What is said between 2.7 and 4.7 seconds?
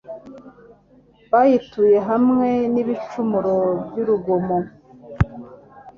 n’ibicumuro by’urugomo